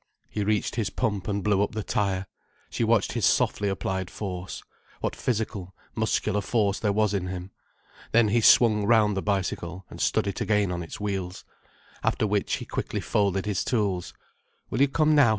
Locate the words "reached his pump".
0.43-1.27